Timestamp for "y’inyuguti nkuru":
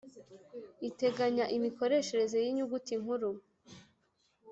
2.41-3.29